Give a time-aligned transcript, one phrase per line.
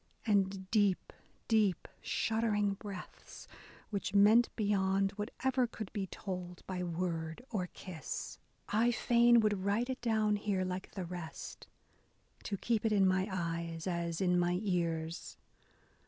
[0.25, 1.13] And deep,
[1.47, 3.47] deep, shuddering breaths,
[3.91, 8.39] which meant beyond Whatever could be told by word or kiss....
[8.39, 8.41] A DAY WITH E.
[8.41, 8.71] B.
[8.81, 11.67] BROWNING I fain would write it down here like the rest,
[12.45, 15.37] To keep it in my eyes, as in my ears.